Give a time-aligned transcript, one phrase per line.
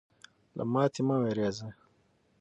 [0.57, 1.69] له ماتې مه ویرېږئ.